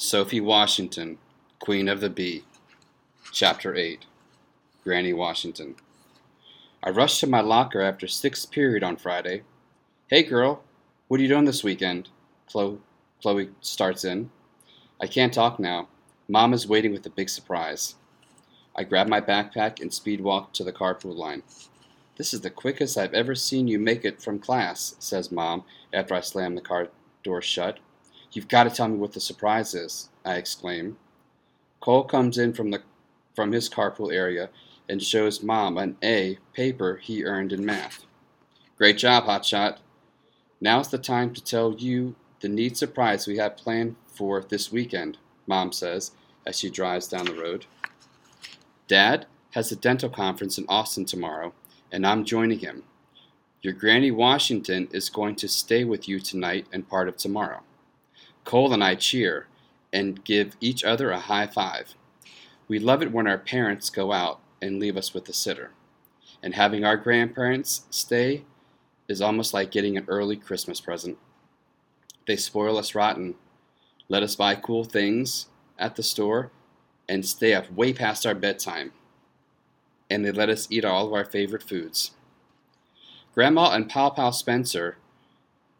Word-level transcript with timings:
Sophie 0.00 0.40
Washington, 0.40 1.18
Queen 1.58 1.88
of 1.88 2.00
the 2.00 2.08
Bee. 2.08 2.44
Chapter 3.32 3.74
8 3.74 4.06
Granny 4.84 5.12
Washington. 5.12 5.74
I 6.84 6.90
rushed 6.90 7.18
to 7.18 7.26
my 7.26 7.40
locker 7.40 7.80
after 7.80 8.06
sixth 8.06 8.52
period 8.52 8.84
on 8.84 8.96
Friday. 8.96 9.42
Hey 10.06 10.22
girl, 10.22 10.62
what 11.08 11.18
are 11.18 11.22
you 11.24 11.28
doing 11.28 11.46
this 11.46 11.64
weekend? 11.64 12.10
Chloe, 12.48 12.78
Chloe 13.20 13.50
starts 13.60 14.04
in. 14.04 14.30
I 15.00 15.08
can't 15.08 15.34
talk 15.34 15.58
now. 15.58 15.88
Mom 16.28 16.54
is 16.54 16.68
waiting 16.68 16.92
with 16.92 17.04
a 17.04 17.10
big 17.10 17.28
surprise. 17.28 17.96
I 18.76 18.84
grab 18.84 19.08
my 19.08 19.20
backpack 19.20 19.82
and 19.82 19.92
speed 19.92 20.20
walk 20.20 20.52
to 20.52 20.62
the 20.62 20.72
carpool 20.72 21.16
line. 21.16 21.42
This 22.16 22.32
is 22.32 22.42
the 22.42 22.50
quickest 22.50 22.96
I've 22.96 23.14
ever 23.14 23.34
seen 23.34 23.66
you 23.66 23.80
make 23.80 24.04
it 24.04 24.22
from 24.22 24.38
class, 24.38 24.94
says 25.00 25.32
Mom 25.32 25.64
after 25.92 26.14
I 26.14 26.20
slam 26.20 26.54
the 26.54 26.60
car 26.60 26.86
door 27.24 27.42
shut. 27.42 27.80
You've 28.32 28.48
got 28.48 28.64
to 28.64 28.70
tell 28.70 28.88
me 28.88 28.96
what 28.96 29.12
the 29.12 29.20
surprise 29.20 29.74
is, 29.74 30.10
I 30.24 30.34
exclaim. 30.34 30.98
Cole 31.80 32.04
comes 32.04 32.38
in 32.38 32.52
from 32.52 32.70
the 32.70 32.82
from 33.34 33.52
his 33.52 33.68
carpool 33.70 34.12
area 34.12 34.50
and 34.88 35.02
shows 35.02 35.42
Mom 35.42 35.78
an 35.78 35.96
A 36.02 36.38
paper 36.52 36.96
he 36.96 37.24
earned 37.24 37.52
in 37.52 37.64
math. 37.64 38.04
Great 38.76 38.98
job, 38.98 39.24
Hotshot. 39.24 39.78
Now's 40.60 40.88
the 40.88 40.98
time 40.98 41.32
to 41.34 41.44
tell 41.44 41.74
you 41.74 42.16
the 42.40 42.48
neat 42.48 42.76
surprise 42.76 43.26
we 43.26 43.36
have 43.36 43.56
planned 43.56 43.96
for 44.06 44.40
this 44.42 44.72
weekend, 44.72 45.18
Mom 45.46 45.72
says 45.72 46.12
as 46.46 46.58
she 46.58 46.70
drives 46.70 47.06
down 47.06 47.26
the 47.26 47.34
road. 47.34 47.66
Dad 48.88 49.26
has 49.50 49.70
a 49.70 49.76
dental 49.76 50.08
conference 50.08 50.58
in 50.58 50.64
Austin 50.68 51.04
tomorrow, 51.04 51.52
and 51.92 52.06
I'm 52.06 52.24
joining 52.24 52.60
him. 52.60 52.84
Your 53.60 53.74
Granny 53.74 54.10
Washington 54.10 54.88
is 54.92 55.10
going 55.10 55.36
to 55.36 55.48
stay 55.48 55.84
with 55.84 56.08
you 56.08 56.20
tonight 56.20 56.66
and 56.72 56.88
part 56.88 57.08
of 57.08 57.16
tomorrow. 57.16 57.60
Cole 58.48 58.72
and 58.72 58.82
I 58.82 58.94
cheer 58.94 59.46
and 59.92 60.24
give 60.24 60.56
each 60.58 60.82
other 60.82 61.10
a 61.10 61.18
high 61.18 61.46
five. 61.46 61.94
We 62.66 62.78
love 62.78 63.02
it 63.02 63.12
when 63.12 63.26
our 63.26 63.36
parents 63.36 63.90
go 63.90 64.10
out 64.10 64.40
and 64.62 64.80
leave 64.80 64.96
us 64.96 65.12
with 65.12 65.28
a 65.28 65.34
sitter. 65.34 65.72
And 66.42 66.54
having 66.54 66.82
our 66.82 66.96
grandparents 66.96 67.82
stay 67.90 68.46
is 69.06 69.20
almost 69.20 69.52
like 69.52 69.70
getting 69.70 69.98
an 69.98 70.06
early 70.08 70.34
Christmas 70.34 70.80
present. 70.80 71.18
They 72.26 72.36
spoil 72.36 72.78
us 72.78 72.94
rotten, 72.94 73.34
let 74.08 74.22
us 74.22 74.34
buy 74.34 74.54
cool 74.54 74.84
things 74.84 75.48
at 75.78 75.96
the 75.96 76.02
store, 76.02 76.50
and 77.06 77.26
stay 77.26 77.52
up 77.52 77.70
way 77.70 77.92
past 77.92 78.24
our 78.24 78.34
bedtime. 78.34 78.92
And 80.08 80.24
they 80.24 80.32
let 80.32 80.48
us 80.48 80.68
eat 80.70 80.86
all 80.86 81.06
of 81.06 81.12
our 81.12 81.26
favorite 81.26 81.62
foods. 81.62 82.12
Grandma 83.34 83.72
and 83.72 83.90
Pal 83.90 84.32
Spencer 84.32 84.96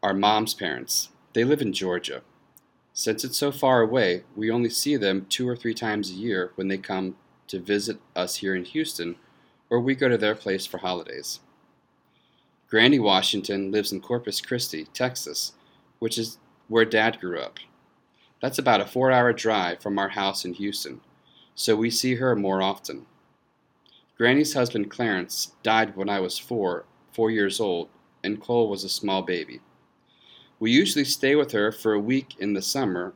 are 0.03 0.13
mom's 0.13 0.53
parents. 0.53 1.09
They 1.33 1.43
live 1.43 1.63
in 1.63 1.73
Georgia. 1.73 2.21
Since 2.99 3.23
it's 3.23 3.37
so 3.37 3.53
far 3.53 3.79
away, 3.79 4.25
we 4.35 4.51
only 4.51 4.69
see 4.69 4.97
them 4.97 5.25
two 5.29 5.47
or 5.47 5.55
three 5.55 5.73
times 5.73 6.09
a 6.09 6.15
year 6.15 6.51
when 6.55 6.67
they 6.67 6.77
come 6.77 7.15
to 7.47 7.57
visit 7.57 7.97
us 8.13 8.35
here 8.35 8.53
in 8.53 8.65
Houston, 8.65 9.15
or 9.69 9.79
we 9.79 9.95
go 9.95 10.09
to 10.09 10.17
their 10.17 10.35
place 10.35 10.65
for 10.65 10.79
holidays. 10.79 11.39
Granny 12.67 12.99
Washington 12.99 13.71
lives 13.71 13.93
in 13.93 14.01
Corpus 14.01 14.41
Christi, 14.41 14.83
Texas, 14.83 15.53
which 15.99 16.17
is 16.17 16.39
where 16.67 16.83
Dad 16.83 17.21
grew 17.21 17.39
up. 17.39 17.59
That's 18.41 18.59
about 18.59 18.81
a 18.81 18.85
four 18.85 19.13
hour 19.13 19.31
drive 19.31 19.81
from 19.81 19.97
our 19.97 20.09
house 20.09 20.43
in 20.43 20.55
Houston, 20.55 20.99
so 21.55 21.77
we 21.77 21.89
see 21.89 22.15
her 22.15 22.35
more 22.35 22.61
often. 22.61 23.05
Granny's 24.17 24.55
husband 24.55 24.91
Clarence 24.91 25.53
died 25.63 25.95
when 25.95 26.09
I 26.09 26.19
was 26.19 26.37
four, 26.37 26.83
four 27.13 27.31
years 27.31 27.61
old, 27.61 27.87
and 28.25 28.41
Cole 28.41 28.67
was 28.67 28.83
a 28.83 28.89
small 28.89 29.21
baby. 29.21 29.61
We 30.59 30.71
usually 30.71 31.05
stay 31.05 31.35
with 31.35 31.51
her 31.53 31.71
for 31.71 31.93
a 31.93 31.99
week 31.99 32.35
in 32.39 32.53
the 32.53 32.61
summer 32.61 33.13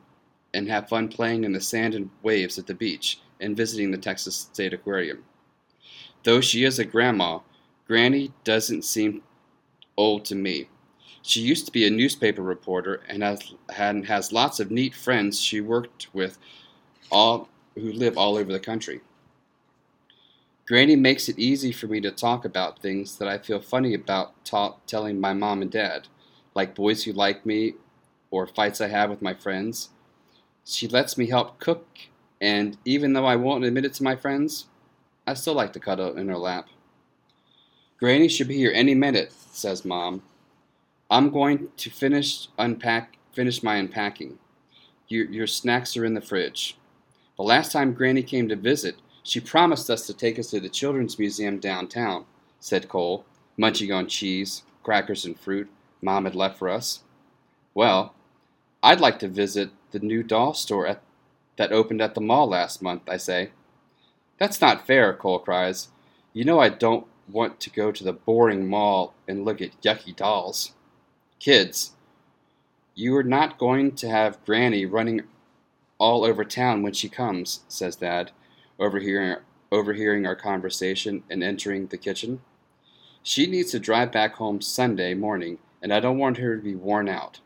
and 0.54 0.68
have 0.68 0.88
fun 0.88 1.08
playing 1.08 1.44
in 1.44 1.52
the 1.52 1.60
sand 1.60 1.94
and 1.94 2.10
waves 2.22 2.58
at 2.58 2.66
the 2.66 2.74
beach 2.74 3.20
and 3.40 3.56
visiting 3.56 3.90
the 3.90 3.98
Texas 3.98 4.48
State 4.52 4.72
Aquarium. 4.72 5.24
Though 6.22 6.40
she 6.40 6.64
is 6.64 6.78
a 6.78 6.84
grandma, 6.84 7.40
Granny 7.86 8.32
doesn't 8.44 8.84
seem 8.84 9.22
old 9.96 10.24
to 10.26 10.34
me. 10.34 10.68
She 11.20 11.40
used 11.40 11.66
to 11.66 11.72
be 11.72 11.86
a 11.86 11.90
newspaper 11.90 12.42
reporter 12.42 13.02
and 13.08 13.22
has, 13.22 13.52
and 13.76 14.06
has 14.06 14.32
lots 14.32 14.60
of 14.60 14.70
neat 14.70 14.94
friends 14.94 15.38
she 15.40 15.60
worked 15.60 16.08
with 16.14 16.38
all 17.10 17.48
who 17.74 17.92
live 17.92 18.16
all 18.16 18.36
over 18.36 18.52
the 18.52 18.60
country. 18.60 19.00
Granny 20.66 20.96
makes 20.96 21.28
it 21.28 21.38
easy 21.38 21.72
for 21.72 21.88
me 21.88 22.00
to 22.00 22.10
talk 22.10 22.46
about 22.46 22.80
things 22.80 23.18
that 23.18 23.28
I 23.28 23.36
feel 23.36 23.60
funny 23.60 23.92
about 23.92 24.32
ta- 24.46 24.76
telling 24.86 25.20
my 25.20 25.34
mom 25.34 25.60
and 25.60 25.70
dad 25.70 26.08
like 26.54 26.74
boys 26.74 27.04
who 27.04 27.12
like 27.12 27.44
me 27.44 27.74
or 28.30 28.46
fights 28.46 28.80
I 28.80 28.88
have 28.88 29.10
with 29.10 29.22
my 29.22 29.34
friends. 29.34 29.90
She 30.64 30.88
lets 30.88 31.18
me 31.18 31.26
help 31.26 31.58
cook, 31.58 31.86
and 32.40 32.76
even 32.84 33.12
though 33.12 33.26
I 33.26 33.36
won't 33.36 33.64
admit 33.64 33.84
it 33.84 33.94
to 33.94 34.02
my 34.02 34.16
friends, 34.16 34.66
I 35.26 35.34
still 35.34 35.54
like 35.54 35.72
to 35.74 35.80
cuddle 35.80 36.16
in 36.16 36.28
her 36.28 36.38
lap. 36.38 36.68
Granny 37.98 38.28
should 38.28 38.48
be 38.48 38.56
here 38.56 38.72
any 38.74 38.94
minute, 38.94 39.32
says 39.52 39.84
Mom. 39.84 40.22
I'm 41.10 41.30
going 41.30 41.68
to 41.76 41.90
finish 41.90 42.48
unpack 42.58 43.18
finish 43.32 43.62
my 43.62 43.76
unpacking. 43.76 44.38
Your, 45.08 45.26
your 45.26 45.46
snacks 45.46 45.96
are 45.96 46.04
in 46.04 46.14
the 46.14 46.20
fridge. 46.20 46.76
The 47.36 47.42
last 47.42 47.72
time 47.72 47.92
Granny 47.92 48.22
came 48.22 48.48
to 48.48 48.56
visit, 48.56 48.96
she 49.24 49.40
promised 49.40 49.90
us 49.90 50.06
to 50.06 50.14
take 50.14 50.38
us 50.38 50.50
to 50.50 50.60
the 50.60 50.68
Children's 50.68 51.18
Museum 51.18 51.58
downtown, 51.58 52.26
said 52.60 52.88
Cole, 52.88 53.24
munching 53.56 53.90
on 53.90 54.06
cheese, 54.06 54.62
crackers, 54.84 55.24
and 55.24 55.38
fruit 55.38 55.68
Mom 56.04 56.24
had 56.24 56.34
left 56.34 56.58
for 56.58 56.68
us. 56.68 57.00
Well, 57.74 58.14
I'd 58.82 59.00
like 59.00 59.18
to 59.20 59.28
visit 59.28 59.70
the 59.90 59.98
new 59.98 60.22
doll 60.22 60.54
store 60.54 60.86
at, 60.86 61.02
that 61.56 61.72
opened 61.72 62.02
at 62.02 62.14
the 62.14 62.20
mall 62.20 62.48
last 62.48 62.82
month, 62.82 63.02
I 63.08 63.16
say. 63.16 63.50
That's 64.38 64.60
not 64.60 64.86
fair, 64.86 65.14
Cole 65.14 65.38
cries. 65.38 65.88
You 66.32 66.44
know 66.44 66.60
I 66.60 66.68
don't 66.68 67.06
want 67.30 67.60
to 67.60 67.70
go 67.70 67.90
to 67.90 68.04
the 68.04 68.12
boring 68.12 68.68
mall 68.68 69.14
and 69.26 69.44
look 69.44 69.62
at 69.62 69.80
yucky 69.80 70.14
dolls. 70.14 70.72
Kids, 71.40 71.92
you 72.94 73.16
are 73.16 73.24
not 73.24 73.58
going 73.58 73.92
to 73.92 74.08
have 74.08 74.44
Granny 74.44 74.84
running 74.84 75.22
all 75.98 76.24
over 76.24 76.44
town 76.44 76.82
when 76.82 76.92
she 76.92 77.08
comes, 77.08 77.60
says 77.68 77.96
Dad, 77.96 78.32
overhearing, 78.78 79.36
overhearing 79.72 80.26
our 80.26 80.36
conversation 80.36 81.22
and 81.30 81.42
entering 81.42 81.86
the 81.86 81.96
kitchen. 81.96 82.40
She 83.22 83.46
needs 83.46 83.70
to 83.70 83.78
drive 83.78 84.12
back 84.12 84.34
home 84.34 84.60
Sunday 84.60 85.14
morning 85.14 85.58
and 85.84 85.92
I 85.92 86.00
don't 86.00 86.16
want 86.16 86.38
her 86.38 86.56
to 86.56 86.62
be 86.62 86.74
worn 86.74 87.10
out. 87.10 87.40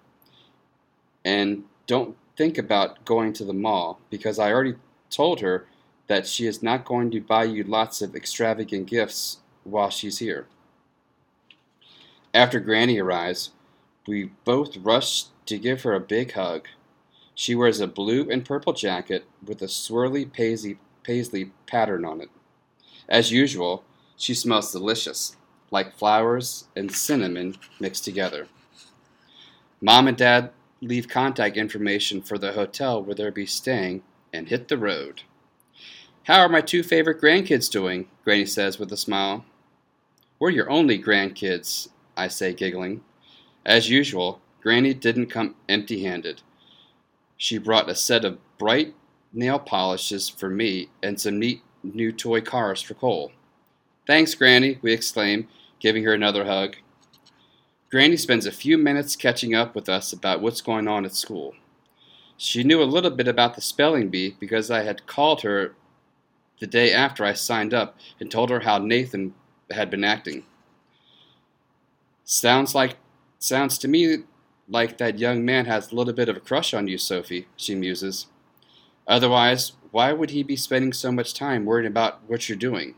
And 1.25 1.65
don't 1.89 2.17
think 2.37 2.57
about 2.57 3.05
going 3.05 3.33
to 3.33 3.45
the 3.45 3.53
mall 3.53 4.01
because 4.11 4.39
I 4.39 4.53
already 4.53 4.77
told 5.11 5.41
her 5.41 5.67
that 6.07 6.29
she 6.29 6.47
is 6.47 6.63
not 6.63 6.85
going 6.85 7.11
to 7.11 7.21
buy 7.21 7.45
you 7.45 7.65
lots 7.65 8.01
of 8.01 8.15
extravagant 8.15 8.87
gifts 8.87 9.39
while 9.65 9.91
she's 9.91 10.19
here. 10.19 10.47
After 12.33 12.61
Granny 12.61 13.01
arrives, 13.01 13.51
we 14.07 14.31
both 14.45 14.77
rush 14.77 15.25
to 15.47 15.59
give 15.59 15.83
her 15.83 15.93
a 15.93 16.01
big 16.01 16.33
hug. 16.33 16.69
She 17.35 17.57
wears 17.57 17.81
a 17.81 17.89
blue 17.89 18.31
and 18.31 18.45
purple 18.45 18.73
jacket 18.73 19.25
with 19.45 19.61
a 19.63 19.67
swirly 19.67 20.33
paisley, 20.33 20.79
paisley 21.03 21.51
pattern 21.67 22.05
on 22.05 22.21
it. 22.21 22.31
As 23.09 23.33
usual, 23.33 23.83
she 24.17 24.33
smells 24.33 24.71
delicious 24.71 25.35
like 25.71 25.97
flowers 25.97 26.67
and 26.75 26.91
cinnamon 26.91 27.57
mixed 27.81 28.05
together. 28.05 28.49
Mom 29.81 30.09
and 30.09 30.17
Dad 30.17 30.51
leave 30.81 31.09
contact 31.09 31.57
information 31.57 32.23
for 32.23 32.39
the 32.39 32.53
hotel 32.53 33.03
where 33.03 33.15
they'll 33.15 33.31
be 33.31 33.47
staying 33.47 34.03
and 34.33 34.49
hit 34.49 34.69
the 34.69 34.79
road. 34.79 35.23
How 36.25 36.41
are 36.41 36.49
my 36.49 36.61
two 36.61 36.83
favorite 36.83 37.21
grandkids 37.21 37.71
doing? 37.71 38.09
Granny 38.25 38.47
says 38.47 38.79
with 38.79 38.93
a 38.93 38.97
smile. 38.97 39.45
We're 40.39 40.51
your 40.51 40.71
only 40.71 41.03
grandkids, 41.03 41.89
I 42.17 42.29
say, 42.29 42.53
giggling. 42.53 43.03
As 43.65 43.89
usual, 43.89 44.41
Granny 44.61 44.95
didn't 44.95 45.27
come 45.27 45.55
empty 45.69 46.05
handed. 46.05 46.43
She 47.37 47.59
brought 47.59 47.89
a 47.89 47.95
set 47.95 48.25
of 48.25 48.39
bright 48.59 48.95
nail 49.33 49.59
polishes 49.59 50.29
for 50.29 50.49
me 50.49 50.91
and 51.03 51.21
some 51.21 51.39
neat 51.39 51.63
new 51.83 52.13
toy 52.13 52.41
cars 52.41 52.83
for 52.83 52.95
Cole. 52.95 53.33
Thanks, 54.09 54.35
Granny, 54.35 54.79
we 54.81 54.95
exclaim 54.95 55.49
giving 55.81 56.03
her 56.05 56.15
another 56.15 56.47
hug. 56.47 56.77
Granny 57.91 58.17
spends 58.17 58.47
a 58.47 58.51
few 58.51 58.79
minutes 58.79 59.15
catching 59.15 59.55
up 59.55 59.75
with 59.75 59.87
us 59.87 60.15
about 60.15 60.41
what's 60.41 60.63
going 60.63 60.89
on 60.89 61.05
at 61.05 61.15
school. 61.15 61.55
She 62.39 62.65
knew 62.65 62.83
a 62.83 62.85
little 62.85 63.11
bit 63.11 63.29
about 63.29 63.55
the 63.55 63.61
spelling 63.61 64.09
bee 64.09 64.35
because 64.41 64.71
I 64.71 64.83
had 64.83 65.07
called 65.07 65.43
her 65.43 65.75
the 66.59 66.67
day 66.67 66.91
after 66.91 67.23
I 67.23 67.35
signed 67.35 67.75
up 67.75 67.99
and 68.19 68.31
told 68.31 68.49
her 68.49 68.61
how 68.61 68.79
Nathan 68.79 69.35
had 69.71 69.91
been 69.91 70.05
acting. 70.05 70.45
Sounds 72.25 72.75
like 72.75 72.97
sounds 73.39 73.77
to 73.77 73.89
me 73.89 74.25
like 74.71 74.97
that 74.97 75.19
young 75.19 75.45
man 75.45 75.67
has 75.67 75.93
a 75.93 75.95
little 75.95 76.15
bit 76.15 76.31
of 76.31 76.37
a 76.39 76.41
crush 76.41 76.73
on 76.73 76.89
you, 76.89 76.97
Sophie, 76.97 77.47
she 77.59 77.75
muses. 77.75 78.27
Otherwise, 79.07 79.73
why 79.91 80.15
would 80.15 80.31
he 80.31 80.43
be 80.43 80.57
spending 80.57 80.95
so 80.95 81.13
much 81.13 81.35
time 81.35 81.67
worrying 81.67 81.87
about 81.87 82.21
what 82.27 82.49
you're 82.49 82.57
doing? 82.57 82.95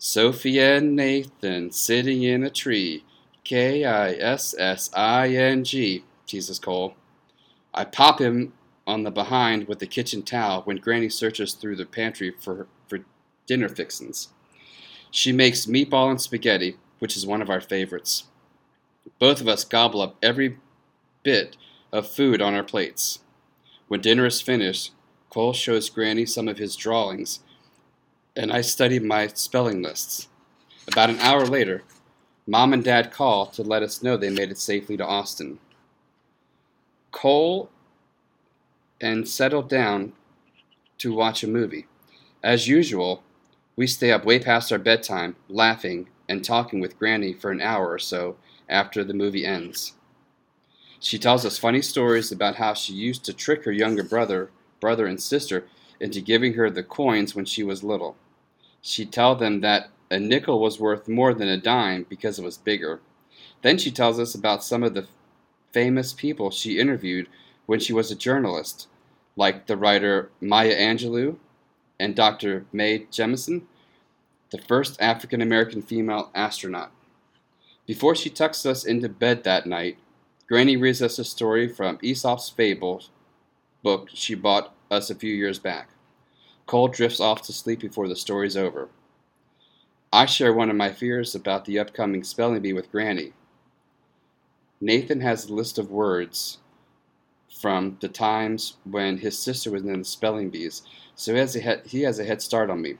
Sophia 0.00 0.76
and 0.76 0.94
Nathan 0.94 1.72
sitting 1.72 2.22
in 2.22 2.44
a 2.44 2.50
tree. 2.50 3.04
K 3.42 3.84
I 3.84 4.12
S 4.12 4.54
S 4.56 4.90
I 4.94 5.28
N 5.28 5.64
G, 5.64 6.04
teases 6.26 6.60
Cole. 6.60 6.94
I 7.74 7.84
pop 7.84 8.20
him 8.20 8.52
on 8.86 9.02
the 9.02 9.10
behind 9.10 9.66
with 9.66 9.80
the 9.80 9.86
kitchen 9.86 10.22
towel 10.22 10.62
when 10.62 10.76
Granny 10.76 11.08
searches 11.08 11.54
through 11.54 11.76
the 11.76 11.84
pantry 11.84 12.32
for, 12.40 12.68
for 12.86 13.00
dinner 13.46 13.68
fixins. 13.68 14.28
She 15.10 15.32
makes 15.32 15.66
meatball 15.66 16.10
and 16.10 16.20
spaghetti, 16.20 16.76
which 17.00 17.16
is 17.16 17.26
one 17.26 17.42
of 17.42 17.50
our 17.50 17.60
favorites. 17.60 18.24
Both 19.18 19.40
of 19.40 19.48
us 19.48 19.64
gobble 19.64 20.00
up 20.00 20.16
every 20.22 20.58
bit 21.22 21.56
of 21.92 22.08
food 22.08 22.40
on 22.40 22.54
our 22.54 22.62
plates. 22.62 23.20
When 23.88 24.00
dinner 24.00 24.26
is 24.26 24.40
finished, 24.40 24.92
Cole 25.30 25.54
shows 25.54 25.90
Granny 25.90 26.26
some 26.26 26.46
of 26.46 26.58
his 26.58 26.76
drawings, 26.76 27.40
and 28.36 28.52
I 28.52 28.60
study 28.60 28.98
my 28.98 29.26
spelling 29.28 29.82
lists. 29.82 30.28
About 30.86 31.10
an 31.10 31.18
hour 31.20 31.46
later, 31.46 31.82
Mom 32.46 32.72
and 32.72 32.82
Dad 32.82 33.12
call 33.12 33.46
to 33.46 33.62
let 33.62 33.82
us 33.82 34.02
know 34.02 34.16
they 34.16 34.30
made 34.30 34.50
it 34.50 34.58
safely 34.58 34.96
to 34.96 35.06
Austin. 35.06 35.58
Cole 37.10 37.70
and 39.00 39.28
settle 39.28 39.62
down 39.62 40.12
to 40.98 41.12
watch 41.12 41.42
a 41.42 41.48
movie. 41.48 41.86
As 42.42 42.68
usual, 42.68 43.22
we 43.76 43.86
stay 43.86 44.10
up 44.10 44.24
way 44.24 44.38
past 44.38 44.72
our 44.72 44.78
bedtime, 44.78 45.36
laughing 45.48 46.08
and 46.28 46.44
talking 46.44 46.80
with 46.80 46.98
Granny 46.98 47.32
for 47.32 47.50
an 47.50 47.60
hour 47.60 47.90
or 47.90 47.98
so 47.98 48.36
after 48.68 49.04
the 49.04 49.14
movie 49.14 49.46
ends. 49.46 49.94
She 51.00 51.18
tells 51.18 51.46
us 51.46 51.58
funny 51.58 51.82
stories 51.82 52.32
about 52.32 52.56
how 52.56 52.74
she 52.74 52.92
used 52.92 53.24
to 53.24 53.32
trick 53.32 53.64
her 53.64 53.72
younger 53.72 54.02
brother, 54.02 54.50
brother 54.80 55.06
and 55.06 55.22
sister 55.22 55.66
into 56.00 56.20
giving 56.20 56.54
her 56.54 56.70
the 56.70 56.82
coins 56.82 57.34
when 57.34 57.44
she 57.44 57.62
was 57.62 57.82
little. 57.84 58.16
She'd 58.80 59.12
tell 59.12 59.34
them 59.34 59.60
that 59.60 59.90
a 60.10 60.18
nickel 60.18 60.60
was 60.60 60.80
worth 60.80 61.08
more 61.08 61.34
than 61.34 61.48
a 61.48 61.56
dime 61.56 62.06
because 62.08 62.38
it 62.38 62.44
was 62.44 62.56
bigger. 62.56 63.00
Then 63.62 63.78
she 63.78 63.90
tells 63.90 64.18
us 64.18 64.34
about 64.34 64.64
some 64.64 64.82
of 64.82 64.94
the 64.94 65.06
famous 65.72 66.12
people 66.12 66.50
she 66.50 66.78
interviewed 66.78 67.28
when 67.66 67.80
she 67.80 67.92
was 67.92 68.10
a 68.10 68.16
journalist, 68.16 68.88
like 69.36 69.66
the 69.66 69.76
writer 69.76 70.30
Maya 70.40 70.74
Angelou 70.74 71.36
and 72.00 72.14
Dr. 72.14 72.64
Mae 72.72 73.06
Jemison, 73.10 73.62
the 74.50 74.58
first 74.58 75.00
African 75.00 75.42
American 75.42 75.82
female 75.82 76.30
astronaut. 76.34 76.92
Before 77.86 78.14
she 78.14 78.30
tucks 78.30 78.64
us 78.64 78.84
into 78.84 79.08
bed 79.08 79.44
that 79.44 79.66
night, 79.66 79.98
Granny 80.48 80.76
reads 80.76 81.02
us 81.02 81.18
a 81.18 81.24
story 81.24 81.68
from 81.68 81.98
Aesop's 82.02 82.48
Fables 82.48 83.10
book 83.82 84.08
she 84.12 84.34
bought 84.34 84.74
us 84.90 85.10
a 85.10 85.14
few 85.14 85.34
years 85.34 85.58
back. 85.58 85.90
Cole 86.66 86.88
drifts 86.88 87.20
off 87.20 87.42
to 87.42 87.52
sleep 87.52 87.80
before 87.80 88.08
the 88.08 88.16
story's 88.16 88.56
over. 88.56 88.88
I 90.12 90.26
share 90.26 90.52
one 90.52 90.70
of 90.70 90.76
my 90.76 90.90
fears 90.92 91.34
about 91.34 91.64
the 91.64 91.78
upcoming 91.78 92.24
spelling 92.24 92.62
bee 92.62 92.72
with 92.72 92.90
Granny. 92.90 93.32
Nathan 94.80 95.20
has 95.20 95.46
a 95.46 95.54
list 95.54 95.78
of 95.78 95.90
words 95.90 96.58
from 97.60 97.96
the 98.00 98.08
times 98.08 98.76
when 98.84 99.18
his 99.18 99.38
sister 99.38 99.70
was 99.70 99.82
in 99.82 99.98
the 99.98 100.04
spelling 100.04 100.50
bees, 100.50 100.82
so 101.14 101.32
he 101.32 101.38
has 101.38 101.56
a 101.56 101.60
head, 101.60 101.82
he 101.86 102.02
has 102.02 102.18
a 102.18 102.24
head 102.24 102.40
start 102.40 102.70
on 102.70 102.80
me. 102.80 102.94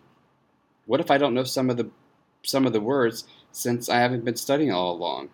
What 0.86 1.00
if 1.00 1.10
I 1.10 1.18
don't 1.18 1.34
know 1.34 1.44
some 1.44 1.70
of 1.70 1.76
the 1.76 1.90
some 2.42 2.66
of 2.66 2.72
the 2.72 2.80
words 2.80 3.24
since 3.52 3.88
I 3.88 4.00
haven't 4.00 4.24
been 4.24 4.36
studying 4.36 4.72
all 4.72 4.92
along? 4.92 5.28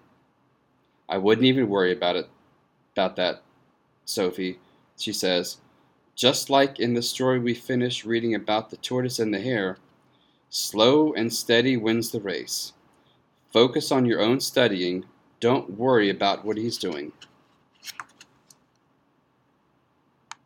I 1.08 1.18
wouldn't 1.18 1.46
even 1.46 1.68
worry 1.68 1.92
about 1.92 2.16
it 2.16 2.28
about 2.92 3.16
that, 3.16 3.42
Sophie, 4.04 4.58
she 4.98 5.12
says. 5.12 5.58
Just 6.14 6.48
like 6.48 6.78
in 6.78 6.94
the 6.94 7.02
story 7.02 7.38
we 7.40 7.54
finished 7.54 8.04
reading 8.04 8.34
about 8.34 8.70
the 8.70 8.76
tortoise 8.76 9.18
and 9.18 9.34
the 9.34 9.40
hare, 9.40 9.78
slow 10.48 11.12
and 11.12 11.32
steady 11.32 11.76
wins 11.76 12.12
the 12.12 12.20
race. 12.20 12.72
Focus 13.52 13.90
on 13.90 14.06
your 14.06 14.20
own 14.20 14.40
studying. 14.40 15.06
Don't 15.40 15.70
worry 15.70 16.08
about 16.08 16.44
what 16.44 16.56
he's 16.56 16.78
doing. 16.78 17.12